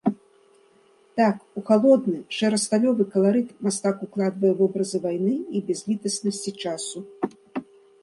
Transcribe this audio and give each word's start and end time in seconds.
Так, 1.19 1.35
у 1.61 1.63
халодны, 1.67 2.15
шэра-сталёвы 2.39 3.03
каларыт 3.17 3.49
мастак 3.69 3.97
укладвае 4.09 4.53
вобразы 4.65 4.97
вайны 5.07 5.33
і 5.37 5.57
бязлітаснасці 5.73 6.51
часу. 6.67 6.97